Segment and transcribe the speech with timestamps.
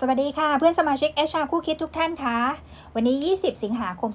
[0.00, 2.38] สวัสดีค่ะ เพื่อนสมาชิก HR คู่คิดทุกท่านคะ
[2.94, 4.10] วันนี้ 20 สิงหาคม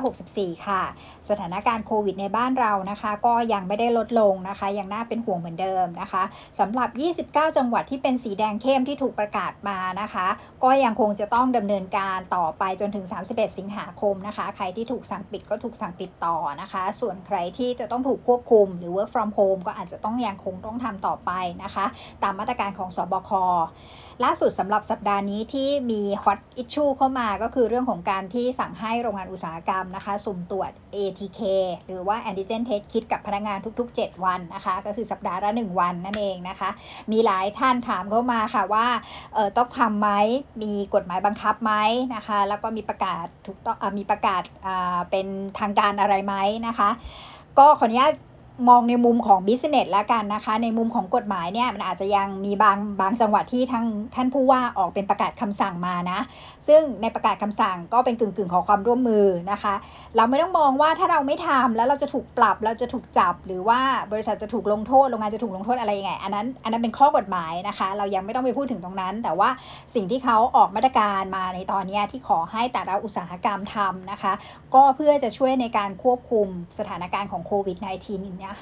[0.00, 0.82] 2564 ค่ะ
[1.28, 6.22] สถานการณ์โควิดในบ้านเรานะคะ ก็ยังไม่ได้ลดลงนะคะ ยังน่าเป็นห่วงเหมือนเดิมนะคะ
[6.58, 6.88] สำหรับ
[7.34, 10.26] 29 จังหวัดที่เป็นสีแดงเข้มที่ถูกประกาศมานะคะ
[10.64, 21.30] ก็ยังคงจะต้องดำเนินการต่อไปจนถึง 31 สิงหาคมนะคะ ใครที่ถูกสั่งปิดก็ถูกสั่งปิดต่อนะคะ ส่วนใครที่จะต้องถูกควบคุมหรือ work from home ก็อาจจะต้องยังคงต้องทำต่อไป
[21.62, 21.86] นะคะ
[22.22, 23.30] ตามมาตรการของสบค
[24.24, 31.40] ล่าสุดสำหรับสัปดาห์นี้ที่มี hot issue เข้ามาก็คือเรื่องของการที่สั่งให้โรงงานอุตสาหกรรมนะคะ สุ่มตรวจ ATK
[31.86, 36.70] หรือว่า antigen test kit กับพนักงานทุก ๆ 7 วันนะคะ ก็คือสัปดาห์ละ 1 วันนั่นเองนะคะ
[37.12, 38.86] มีหลายท่านถามเข้ามาค่ะว่า
[39.34, 40.10] เออต้องทำไหม
[40.62, 41.72] มีกฎหมายบังคับไหม
[42.14, 44.42] นะคะ แล้วก็มีประกาศถูกต้องมีประกาศ
[45.10, 45.26] เป็น
[45.58, 46.34] ทางการอะไรไหม
[46.66, 46.90] นะคะ
[47.58, 48.12] ก็ขออนุญาต
[48.68, 56.18] มองในมุมของ business แล้วกันนะคะ ในมุมของกฎหมายเนี่ยมันอาจจะยังมีบางบางจังหวัดที่ทั้งท่านผู้ว่าออกเป็นประกาศคำสั่งมานะ
[56.68, 59.74] ซึ่งในประกาศคำสั่งก็เป็นกึ่งกึ่งของความร่วมมือนะคะ
[60.16, 63.80] เราไม่ต้องมองว่าถ้าเราไม่ทำแล้วเราจะถูกปรับเราจะถูกจับ หรือว่า
[64.12, 69.48] บริษัทจะถูกลงโทษโรงงานจะถูกลงโทษอะไรยังไงอันนั้นอันนั้นเป็นข้อกฎหมายนะคะ เรายังไม่ต้องไปพูดถึงตรงนั้น แต่ว่า
[69.94, 74.32] สิ่งที่เขาออกมาตรการมาในตอนนี้ที่ขอให้แต่ละอุตสาหกรรมทำนะคะ
[74.74, 76.46] ก็เพื่อจะช่วยในการควบคุม
[76.78, 78.58] สถานการณ์ของโควิด -19 เนี่ย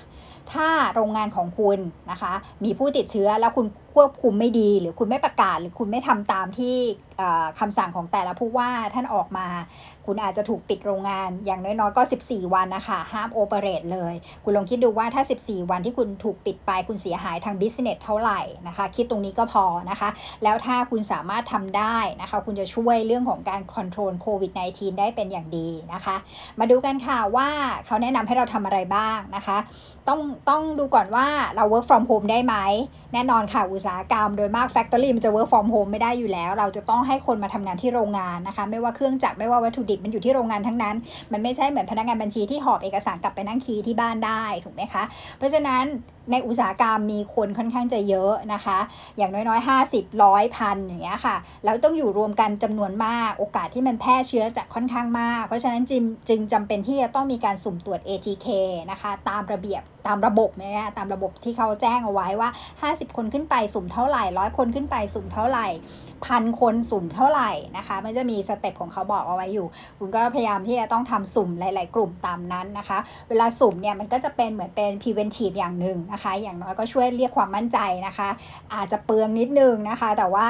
[0.52, 1.78] ถ้าโรงงานของคุณ
[2.10, 2.32] นะคะ
[2.64, 6.76] มีผู้ติดเชื้อแล้วคุณควบคุมไม่ดี หรือคุณไม่ประกาศ หรือคุณไม่ทำตามที่
[7.18, 9.46] เอ่อคำสั่งของแต่ละผู้ว่าท่านออกมา
[10.06, 14.14] คุณอาจจะถูกปิดโรงงานอย่างน้อยๆก็ 14 วันนะคะ ห้าม operate เลย
[14.44, 20.08] คุณลองคิดดูว่าถ้า 14 วันที่คุณถูกปิดไปคุณเสียหายทาง business เท่าไหร่นะคะ คิดตรงนี้ก็พอนะคะ
[20.42, 26.16] แล้วถ้าคุณสามารถทำได้นะคะ คุณจะช่วยเรื่องของการค o n t r o l โควิด -19 ได้เป็นอย่างดีนะคะ
[26.60, 27.48] มาดูกันค่ะว่า
[27.86, 29.58] เขาแนะนำให้เราทำอะไรบ้างนะคะ
[30.08, 30.20] ต้อง
[30.50, 32.54] ต้องดูก่อนว่าเรา work from home ได้ไหม
[33.12, 40.96] แน่นอนค่ะ อุตสาหกรรมโดยมาก factory มันจะ work from home ไม่ได้อยู่แล้ว เราจะต้องให้คนมาทำงานที่โรงงานนะคะ ไม่ว่าเครื่องจักรไม่ว่าวัตถุดิบมันอยู่ที่โรงงานทั้งนั้น
[41.32, 45.04] มันไม่ใช่เหมือนพนักงานบัญชีที่หอบเอกสารกลับไปนั่งคีย์ที่บ้านได้ถูกไหมคะ
[45.38, 45.84] เพราะฉะนั้น
[46.30, 48.78] ในอุตสาหกรรมมีคนค่อนข้างจะเยอะนะคะ
[49.18, 58.46] อย่างน้อยๆ 50 ร้อยพันอย่างเงี้ยค่ะ แล้วต้องอยู่รวมกันจำนวนมากโอกาสที่มันแพร่เชื้อจะค่อนข้างมาก เพราะฉะนั้นจึงจึงจำเป็นที่จะต้องมีการสุ่มตรวจ ATK
[58.90, 62.50] นะคะตามระเบียบตามระบบเนี่ยตามระบบที่เขาแจ้งเอาไว้ว่า
[62.82, 65.66] 50 คนขึ้นไปสุ่มเท่าไหร่ร้อยคนขึ้นไปสุ่มเท่าไหร่
[66.26, 69.66] พันคนสุ่มเท่าไหร่นะคะ มันจะมีสเต็ปของเขาบอกเอาไว้อยู่
[69.98, 72.98] คุณก็พยายามที่จะต้องทำสุ่มหลาย ๆ กลุ่มตามนั้นนะคะ
[73.28, 78.28] เวลาสุ่มเนี่ยมันก็จะเป็นเหมือนเป็น preventive อย่างหนึ่งนะคะ อย่างน้อยก็ช่วยเรียกความมั่นใจนะคะ
[78.74, 80.48] อาจจะเปลืองนิดนึงนะคะ แต่ว่า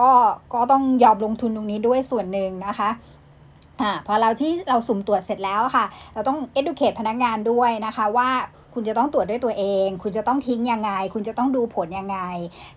[0.00, 0.10] ก็
[0.54, 2.90] ก็ต้องยอมลงทุนตรงนี้ด้วยส่วนหนึ่งนะคะ
[3.82, 8.30] อ่าพอเราที่เราสุ่มตรวจเสร็จแล้วค่ะ เราต้อง educate พนักงานด้วยนะคะว่า
[8.74, 12.18] คุณจะต้องตรวจด้วยตัวเอง คุณจะต้องทิ้งยังไง คุณจะต้องดูผลยังไง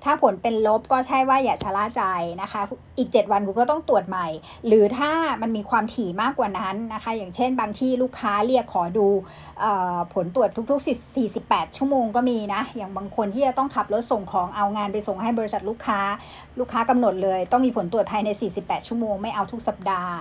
[0.03, 2.03] ถ้าผลเป็นลบก็ใช่ว่าอย่าชะล่าใจ
[2.41, 2.62] นะคะ
[2.97, 4.28] อีก 7 วันคุณก็ต้องตรวจใหม่
[4.68, 9.07] หรือถ้ามันมีความถี่มากกว่านั้นนะคะ อย่างเช่น บางที่ลูกค้าเรียกขอดู
[9.64, 9.66] ข
[9.96, 16.00] อผลตรวจทุกๆ 48 ชั่วโมงก็มีนะ อย่างบางคนที่จะต้องขับรถส่งของเอางานไปส่งให้บริษัทลูกค้า
[16.59, 20.16] ลูกค้ากำหนดเลย ต้องมีผลตรวจภายใน 48 ชั่วโมงไม่เอาทุกสัปดาห์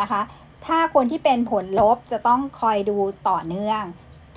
[0.00, 0.22] นะคะ
[0.66, 2.96] ถ้าคนที่เป็นผลลบจะต้องคอยดู
[3.28, 3.82] ต่อเนื่อง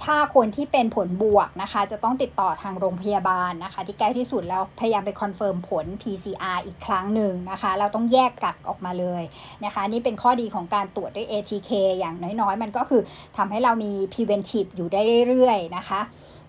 [0.03, 9.24] ถ้าคนที่เป็นผลบวกนะคะ จะต้องติดต่อทางโรงพยาบาลนะคะ ที่ใกล้ที่สุดแล้วพยายามไป confirm ผล PCR อีกครั้งหนึ่งนะคะ เราต้องแยกกักออกมาเลย
[9.66, 13.02] นะคะ นี่เป็นข้อดีของการตรวจด้วย ATK อย่างน้อยๆ มันก็คือ
[13.38, 16.02] ทำให้เรามี preventive อยู่ได้เรื่อยๆนะคะ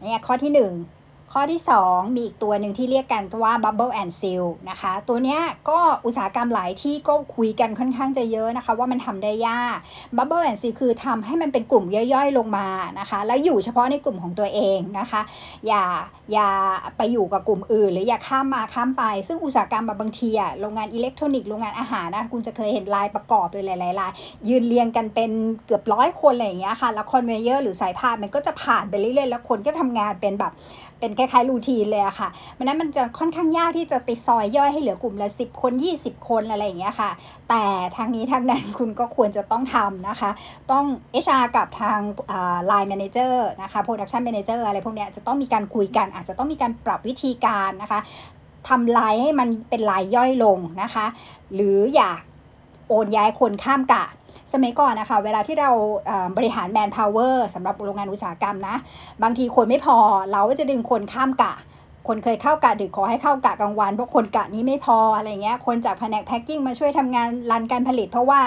[0.03, 1.04] เนี่ยข้อที่ 1
[1.37, 9.77] ข้อที่ 2 มีอีกตัวหนึ่งที่เรียกกันว่า Bubble and Seal นะคะ ตัวเนี้ยก็อุตสาหกรรมหลายที่ก็คุยกันค่อนข้างจะเยอะนะคะ ว่ามันทำได้ยาก
[10.17, 11.85] Bubble and Seal คือทำให้มันเป็นกลุ่ม
[12.15, 12.69] ย่อยๆลงมา
[13.01, 15.23] นะคะ แล้วอยู่เฉพาะในกลุ่มของตัวเองนะคะ
[15.67, 15.85] อย่า
[16.33, 16.51] อย่า
[16.97, 24.11] ไปอยู่กับกลุ่มอื่น หรืออย่าข้ามมาข้ามไป ซึ่งอุตสาหกรรมบางทีอะโรงงานอิเล็กทรอนิกส์โรงงานอาหารนะคุณจะเคยเห็นลายประกอบเลยหลายๆลาย
[24.49, 25.31] ยืนเรียงกันเป็น
[25.67, 30.55] เกือบร้อยคนอะไรอย่างเงี้ยค่ะแล้ว conveyor หรือสายพานมันก็จะผ่านไปเรื่อยๆแล้วคนก็ทำงานเป็นแบบ
[31.01, 37.11] เป็นคล้ายๆ routine เลยอะค่ะมันนั้นมันจะค่อนข้างยากที่จะไปซอยย่อยให้เหลือกลุ่มละ 10 คน 20 คนอะไรอย่างเงี้ยค่ะ
[37.49, 37.65] แต่
[37.97, 40.31] ทางนี้ทางนั้นคุณก็ควรจะต้องทำนะคะ
[40.73, 40.85] ต้อง
[41.25, 42.01] HR กับทาง
[42.67, 48.01] line manager นะคะ Production Manager อะไรพวกเนี้ยจะต้องมีการคุยกันอาจจะต้องมีการปรับวิธีการนะคะ
[48.69, 51.07] ทำลายให้มันเป็นลายย่อยลงนะคะ
[51.55, 52.21] หรืออยาก
[52.89, 54.05] โอนย้ายคนข้ามกะ
[54.53, 55.71] สมัยก่อนนะคะ เวลาที่เรา
[56.37, 58.77] บริหาร manpower สำหรับโรงงานอุตสาหกรรมนะ
[59.23, 59.97] บางทีคนไม่พอ
[60.33, 61.55] เราก็จะดึงคนข้ามกะ
[62.09, 68.41] คนเคยเข้ากะดึกขอให้เข้ากะกลางวันเพราะคนกะนี้ไม่พออะไรเงี้ย คนจากแผนก packing มาช่วยทำงาน run การผลิต เพราะว่า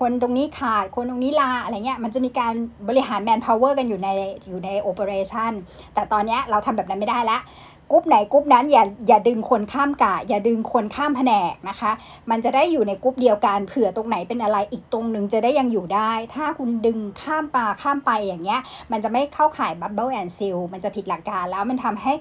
[0.00, 2.52] คนตรงนี้ขาดคนตรงนี้ลาอะไรเงี้ยมันจะมีการ
[2.88, 4.08] บริหาร manpower กันอยู่ใน
[4.48, 5.52] อยู่ใน operation
[5.94, 7.40] แต่ตอนเนี้ยเราทำแบบนั้นไม่ได้แล้ว
[7.90, 11.92] กรุ๊ปไหนกรุ๊ปนั้นอย่าอย่าดึงคนข้ามกะ อย่าดึงคนข้ามแผนกนะคะ
[12.30, 18.60] มันจะได้อยู่ในกรุ๊ปเดียวกันเผื่อตรงไหนเป็นอะไรอีกตรงหนึ่งจะได้ยังอยู่ได้ ถ้าคุณดึงข้ามมาข้ามไปอย่างเงี้ย
[18.92, 22.12] มันจะไม่เข้าข่าย Bubble and Seal มันจะผิดหลักการแล้วมันทำให้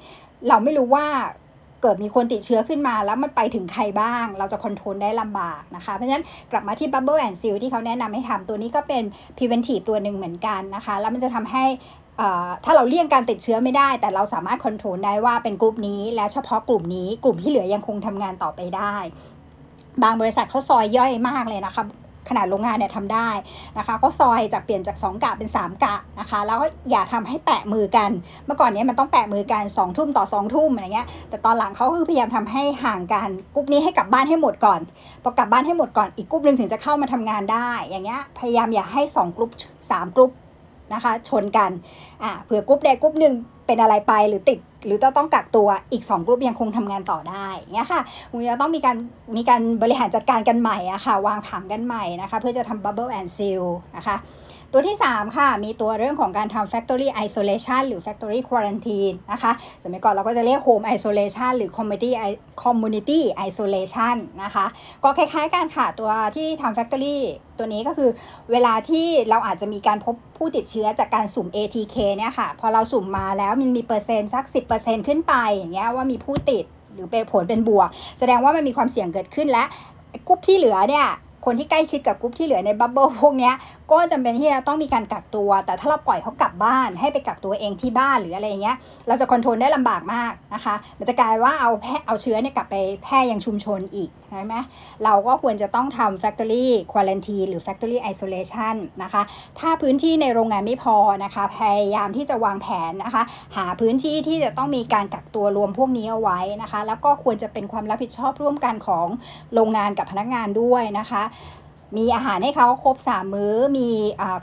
[0.48, 1.08] เราไม่รู้ว่า
[1.82, 9.04] เกิดมีคนติดเชื้อขึ้นมาแล้วมันไปถึงใครบ้าง เราจะ control ได้ลำบากนะคะ เพราะฉะนั้นกลับมาที่ Bubble and Seal ที่เขาแนะนำให้ทำตัวนี้ก็เป็น
[9.38, 11.66] preventive ตัวหนึ่งเหมือนกันนะคะ แล้วมันจะทำให้
[12.64, 18.96] ถ้าเราเลี่ยงการติดเชื้อไม่ได้ แต่เราสามารถคอนโทรลได้ว่าเป็นกลุ่มนี้ และเฉพาะกลุ่มนี้ กลุ่มที่เหลือยังคงทำงานต่อไปได้
[20.04, 21.84] บางบริษัทเขาซอยย่อยมากเลยนะคะ
[22.30, 23.30] ขนาดโรงงานเนี่ยทำได้
[23.78, 28.12] นะคะ ก็ซอยจากเปลี่ยนจาก 2กะเป็น 3กะนะคะ แล้วก็อย่าทำให้แปะมือกัน
[28.46, 34.80] เมื่อก่อนเนี้ยมันต้องแปะมือกัน2ทุ่มต่อ2ทุ่มอะไรเงี้ยแต่ตอนหลังเขาคือพยายามทำให้ห่างกันกลุ่มนี้ให้กลับบ้านให้หมดก่อน
[35.24, 39.52] พอกลับบ้านให้หมดก่อนอีกกลุ่มหนึ่งถึงจะเข้ามาทำงานได้ อย่างเงี้ยพยายามอย่าให้2กลุ่ม
[39.82, 40.32] 3กลุ่ม
[40.94, 41.72] นะคะ ชนกัน
[42.24, 43.34] อ่าเผื่อกรุ๊ปใดกรุ๊ปหนึ่ง
[43.68, 48.02] เป็นอะไรไปหรือติด หรือต้องกักตัวอีก 2 กลุ่มยังคงทำงานต่อได้เงี้ยค่ะ
[48.32, 48.98] คุณจะต้องมีการ
[49.38, 53.62] มีการบริหารจัดการกันใหม่อะค่ะ วางผังกันใหม่นะคะ เพื่อจะทำ Bubble and Seal
[53.98, 54.16] นะคะ
[54.76, 59.52] ตัวที่ 3 ค่ะ มีตัวเรื่องของการทำ factory isolation หรือ factory quarantine นะคะ
[59.84, 62.12] สมัยก่อนเราก็จะเรียก home isolation หรือ community
[62.64, 64.66] community isolation นะคะ
[65.04, 67.18] ก็คล้ายๆกันค่ะ ตัวที่ทำ factory
[67.58, 68.10] ตัวนี้ก็คือ
[68.52, 74.44] เวลาที่เราอาจจะมีการพบผู้ติดเชื้อจากการสุ่ม ATK เนี่ยค่ะ พอเราสุ่มมาแล้วมันมีเปอร์เซ็นต์สัก
[74.76, 77.90] 10%ขึ้นไปอย่างเงี้ยว่ามีผู้ติดหรือเป็นผลเป็นบวก
[78.20, 79.64] แสดงว่ามันมีความเสี่ยงเกิดขึ้นและ
[80.28, 81.08] กลุ่มที่เหลือเนี่ย
[81.48, 83.52] คนที่ใกล้ชิดกับกลุ่มที่เหลือใน bubble พวกนี้
[83.94, 94.56] ก็จำเป็นที่จะต้องมีการกักตัว แต่ถ้าเราปล่อยเขากลับบ้านให้ไปกักตัวเองที่บ้านหรืออะไรเงี้ย เราจะ control ได้ลำบากมากนะคะ มันจะกลายว่าเอาแพร่เอาเชื้อเนี่ยกลับไปแพร่ยังชุมชนอีกใช่ไหม
[95.04, 99.22] เราก็ควรจะต้องทำ factory quarantine หรือ factory isolation นะคะ
[99.60, 103.24] ถ้าพื้นที่ในโรงงานไม่พอนะคะ พยายามที่จะวางแผนนะคะ
[103.56, 109.08] หาพื้นที่ที่จะต้องมีการกักตัวรวมพวกนี้เอาไว้นะคะ แล้วก็ควรจะเป็นความรับผิดชอบร่วมกันของ
[109.54, 111.24] โรงงานกับพนักงานด้วยนะคะ
[111.98, 113.90] มีอาหารให้เขาครบสามื้อ มี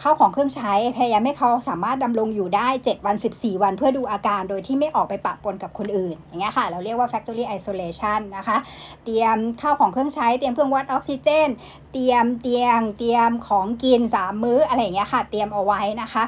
[0.02, 8.56] ข้าวของเครื่องใช้ พยายามให้เขาสามารถดำรงอยู่ได้ 7 วัน 14 วัน เพื่อดูอาการโดยที่ไม่ออกไปปะปนกับคนอื่น อย่างเงี้ยค่ะ เราเรียกว่า factory isolation นะคะ
[9.05, 11.49] เตรียมข้าวของเครื่องใช้ เตรียมเครื่องวัดออกซิเจน
[11.93, 16.25] เตรียมเตียง เตรียมของกิน 3 มื้ออะไรอย่างเงี้ยค่ะ เตรียมเอาไว้นะคะ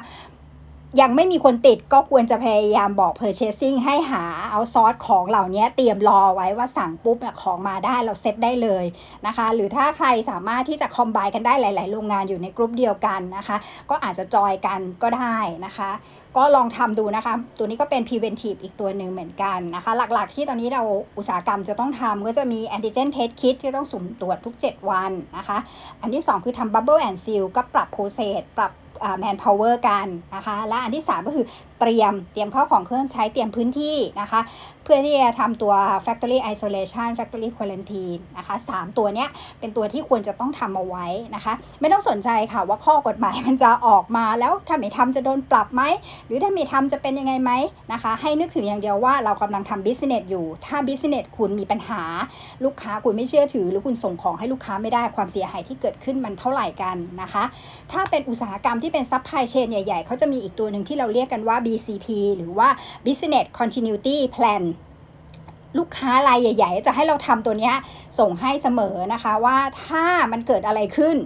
[1.01, 8.85] ยังไม่มีคนติดก็ควรจะพยายามบอก purchasing ให้หาเอาซอสของเหล่านี้เตรียมรอไว้ว่าสั่งปุ๊บของมาได้เราเซ็ตได้เลย
[9.27, 13.57] นะคะ หรือถ้าใครสามารถที่จะคอมไบกันได้หลาย ๆ โรงงานอยู่ในกลุ่มเดียวกันนะคะ
[13.89, 15.89] ก็อาจจะจอยกันก็ได้นะคะ
[16.37, 20.83] ก็ลองทำดูนะคะ ตัวนี้ก็เป็น preventive อีกตัวหนึ่งเหมือนกันนะคะ หลัก ๆ ที่ตอนนี้เรา
[21.17, 25.57] อุตสาหกรรมจะต้องทำก็จะมี antigen test kit ที่ต้องสุ่มตรวจทุก 7 วันนะคะ
[26.01, 28.71] อันที่ 2 คือทำ bubble and seal ก็ปรับ process ปรับ
[29.19, 31.45] แมนพาวเวอร์กันนะคะ และอันที่ 3 ก็คือ
[31.79, 34.41] เตรียมเตรียมข้าวของเครื่องใช้เตรียมพื้นที่นะคะ
[34.83, 35.73] เพื่อที่จะทำตัว
[36.05, 39.29] factory isolation factory quarantine นะคะ 3 ตัวเนี้ย
[39.59, 45.81] เป็นตัวที่ควรจะต้องทำเอาไว้นะคะ ไม่ต้องสนใจค่ะว่าข้อกฎหมายมันจะออกมาแล้วถ้าไม่ทำจะโดนปรับไหม
[46.25, 47.51] หรือถ้าไม่ทำจะเป็นยังไงไหม
[47.93, 52.01] นะคะ ให้นึกถึงอย่างเดียวว่าเรากำลังทำ business อยู่ ถ้า business คุณมีปัญหา
[52.63, 57.43] ลูกค้าคุณไม่เชื่อถือ หรือคุณส่งของให้ลูกค้าไม่ได้ความเสียหายที่เกิดขึ้นมันเท่าไหร่กันนะคะ
[57.91, 62.07] ถ้าเป็นอุตสาหกรรมที่เป็น supply chain ใหญ่ๆ เขาจะมีอีกตัวหนึ่งที่เราเรียกกันว่า BCP
[62.37, 62.69] หรือว่า
[63.05, 64.63] Business Continuity Plan
[65.77, 67.71] ลูกค้ารายใหญ่ ๆ จะให้เราทำตัวนี้
[68.19, 71.17] ส่งให้เสมอนะคะว่าถ้ามันเกิดอะไรขึ้น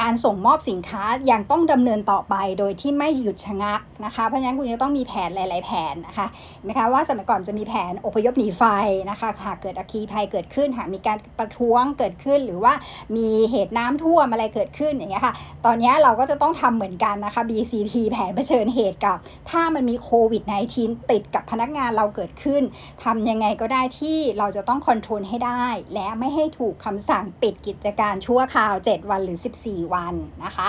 [0.00, 6.26] การส่งมอบสินค้ายังต้องดำเนินต่อไปโดยที่ไม่หยุดชะงักนะคะ เพราะฉะนั้นคุณจะต้องมีแผนหลาย ๆ แผนนะคะ
[6.64, 8.62] ไหมคะว่าสมัยก่อนจะมีแผนอพยพหนีไฟ
[9.10, 12.74] นะคะหากเกิดอัคคีภัยเกิดขึ้น หากมีการประท้วงเกิดขึ้น หรือว่า
[13.16, 15.34] มีเหตุน้ำท่วมอะไรเกิดขึ้นอย่างเงี้ยค่ะ
[15.64, 19.18] ตอนนี้เราก็จะต้องทำเหมือนกันนะคะ BCP แผนเผชิญเหตุกับ
[19.50, 20.42] ถ้ามันมีโควิด
[20.76, 22.62] -19 ติดกับพนักงานเราเกิดขึ้น
[23.04, 30.68] ทำยังไงก็ได้ที่เราจะต้องคอนโทรลให้ได้ และไม่ให้ถูกคำสั่งปิดกิจการชั่วคราว 7 วันหรือ 14วันนะคะ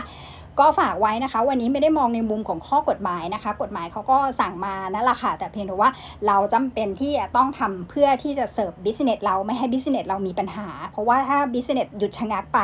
[0.60, 5.89] ก็ฝากไว้นะคะ วันนี้ไม่ได้มองในมุมของข้อกฎหมายนะคะ กฎหมายเขาก็สั่งมานั่นแหละค่ะ แต่เพียงแต่ว่า
[6.27, 12.60] เราจำเป็นที่จะต้องทำเพื่อที่จะ save business เราไม่ให้ business เรามีปัญหา เพราะว่าถ้า business หยุดชะงักไป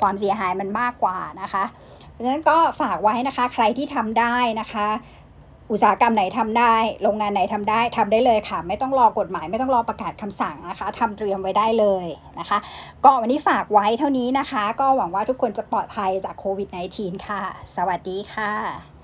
[0.00, 1.64] ความเสียหายมันมากกว่านะคะ
[2.16, 4.86] ดังนั้นก็ฝากไว้นะคะ ใครที่ทำได้นะคะ
[5.70, 12.06] อุตสาหกรรมไหนทำได้ โรงงานไหนทำได้ทำได้เลยค่ะ ไม่ต้องรอกฎหมายไม่ต้องรอประกาศคำสั่งนะคะทำเตรียมไว้ได้เลย
[12.40, 12.58] นะคะ
[13.04, 17.42] ก็วันนี้ฝากไว้เท่านี้นะคะ ก็หวังว่าทุกคนจะปลอดภัยจากโควิด -19 ค่ะ
[17.76, 18.99] สวัสดีค่ะ